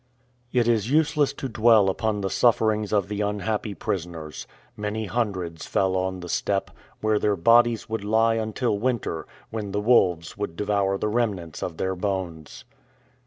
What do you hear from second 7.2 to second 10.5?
bodies would lie until winter, when the wolves